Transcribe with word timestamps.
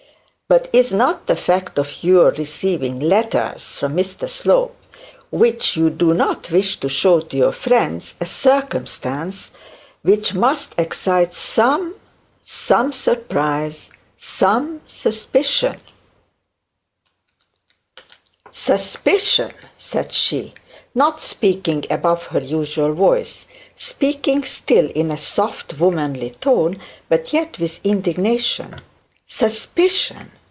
But 0.47 0.69
is 0.73 0.91
not 0.91 1.27
the 1.27 1.37
fact 1.37 1.79
of 1.79 2.03
your 2.03 2.31
receiving 2.31 2.99
letters 2.99 3.79
from 3.79 3.95
Mr 3.95 4.27
Slope, 4.29 4.75
which 5.29 5.77
you 5.77 5.89
do 5.89 6.13
not 6.13 6.51
wish 6.51 6.77
to 6.81 6.89
show 6.89 7.21
to 7.21 7.37
your 7.37 7.53
friends, 7.53 8.15
a 8.19 8.25
circumstance 8.25 9.51
which 10.01 10.33
must 10.33 10.75
excite 10.77 11.33
some 11.33 11.95
some 12.43 12.91
surprise 12.91 13.91
some 14.17 14.81
suspicion' 14.87 15.79
'Suspicion!' 18.51 19.53
said 19.77 20.11
she, 20.13 20.53
not 20.93 21.21
speaking 21.21 21.85
above 21.89 22.25
her 22.25 22.41
usual 22.41 22.93
voice, 22.93 23.45
speaking 23.77 24.43
still 24.43 24.89
in 24.91 25.11
a 25.11 25.15
soft 25.17 25.79
womanly 25.79 26.31
tone, 26.31 26.77
but 27.07 27.31
yet 27.31 27.57
with 27.57 27.79
indignation; 27.85 28.81
'suspicion! 29.25 30.29